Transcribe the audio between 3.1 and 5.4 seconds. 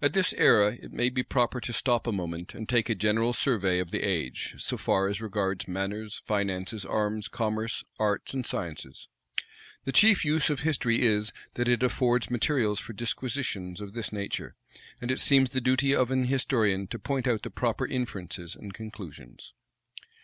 survey of the age, so far as